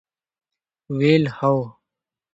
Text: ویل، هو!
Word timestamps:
ویل، 0.97 1.23
هو! 1.37 1.55